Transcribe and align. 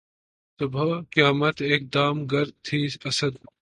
صبح 0.59 0.87
قیامت 1.13 1.57
ایک 1.69 1.81
دم 1.93 2.15
گرگ 2.31 2.53
تھی 2.65 2.79
اسدؔ 3.07 3.33